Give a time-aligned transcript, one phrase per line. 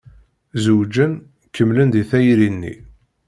[0.63, 1.13] Zewǧen.
[1.55, 2.73] Kemmlen di tayri-nni.